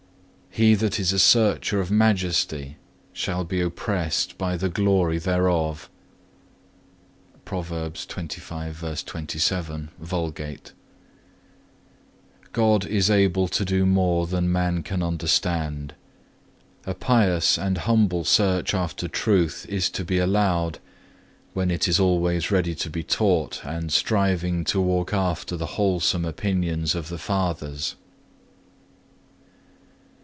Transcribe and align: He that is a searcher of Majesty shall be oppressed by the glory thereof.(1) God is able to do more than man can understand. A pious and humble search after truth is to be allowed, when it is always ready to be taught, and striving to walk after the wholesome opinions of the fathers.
He 0.53 0.75
that 0.75 0.99
is 0.99 1.13
a 1.13 1.17
searcher 1.19 1.79
of 1.79 1.89
Majesty 1.89 2.75
shall 3.13 3.45
be 3.45 3.61
oppressed 3.61 4.37
by 4.37 4.57
the 4.57 4.67
glory 4.67 5.17
thereof.(1) 5.17 5.87
God 12.51 12.85
is 12.85 13.09
able 13.09 13.47
to 13.47 13.63
do 13.63 13.85
more 13.85 14.27
than 14.27 14.51
man 14.51 14.83
can 14.83 15.01
understand. 15.01 15.95
A 16.85 16.93
pious 16.95 17.57
and 17.57 17.77
humble 17.77 18.25
search 18.25 18.73
after 18.73 19.07
truth 19.07 19.65
is 19.69 19.89
to 19.91 20.03
be 20.03 20.17
allowed, 20.19 20.79
when 21.53 21.71
it 21.71 21.87
is 21.87 21.97
always 21.97 22.51
ready 22.51 22.75
to 22.75 22.89
be 22.89 23.03
taught, 23.03 23.63
and 23.63 23.89
striving 23.93 24.65
to 24.65 24.81
walk 24.81 25.13
after 25.13 25.55
the 25.55 25.65
wholesome 25.77 26.25
opinions 26.25 26.93
of 26.93 27.07
the 27.07 27.17
fathers. 27.17 27.95